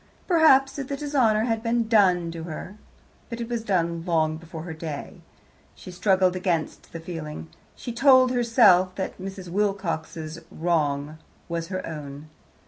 Perhaps, 0.27 0.79
if 0.79 0.87
the 0.87 0.97
dishonour 0.97 1.43
had 1.43 1.61
been 1.61 1.87
done 1.87 2.31
to 2.31 2.41
her, 2.45 2.75
but 3.29 3.39
it 3.39 3.47
was 3.47 3.63
done 3.63 4.03
long 4.03 4.35
before 4.37 4.63
her 4.63 4.73
day. 4.73 5.21
She 5.75 5.91
struggled 5.91 6.35
against 6.35 6.91
the 6.91 6.99
feeling. 6.99 7.49
She 7.75 7.93
told 7.93 8.31
herself 8.31 8.95
that 8.95 9.19
Mrs. 9.21 9.49
Wilcox's 9.49 10.39
wrong 10.49 11.19
was 11.47 11.67
her 11.67 11.85
own. 11.85 12.29